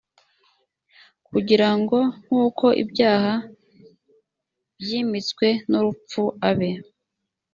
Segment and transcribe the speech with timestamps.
[1.29, 3.33] kugira ngo nk uko ibyaha
[4.81, 6.69] byimitswe n urupfu abe